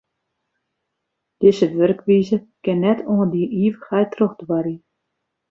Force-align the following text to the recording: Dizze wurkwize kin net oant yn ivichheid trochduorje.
Dizze 1.39 1.65
wurkwize 1.75 2.37
kin 2.63 2.77
net 2.83 2.99
oant 3.11 3.33
yn 3.41 3.53
ivichheid 3.65 4.09
trochduorje. 4.11 4.77